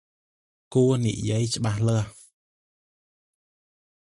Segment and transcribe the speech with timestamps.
[0.73, 2.09] គូរនិយាយច្បាស់លាស់!